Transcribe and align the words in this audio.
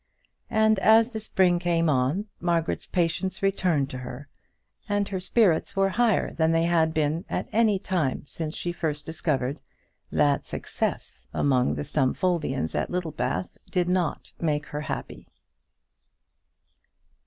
And 0.49 0.79
as 0.79 1.09
the 1.11 1.19
spring 1.19 1.59
came 1.59 1.87
on, 1.87 2.25
Margaret's 2.39 2.87
patience 2.87 3.43
returned 3.43 3.91
to 3.91 3.99
her, 3.99 4.29
and 4.89 5.07
her 5.07 5.19
spirits 5.19 5.75
were 5.75 5.89
higher 5.89 6.33
than 6.33 6.51
they 6.51 6.63
had 6.63 6.91
been 6.91 7.23
at 7.29 7.47
any 7.51 7.77
time 7.77 8.23
since 8.25 8.55
she 8.57 8.71
first 8.71 9.05
discovered 9.05 9.59
that 10.11 10.43
success 10.43 11.27
among 11.35 11.75
the 11.75 11.83
Stumfoldians 11.83 12.73
at 12.73 12.89
Littlebath 12.89 13.55
did 13.69 13.87
not 13.87 14.33
make 14.39 14.65
her 14.65 14.81
happy. 14.81 15.27